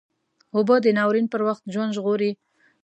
[0.55, 2.31] اوبه د ناورین پر وخت ژوند ژغوري